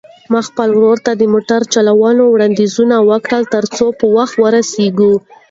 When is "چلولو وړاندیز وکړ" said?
1.73-3.41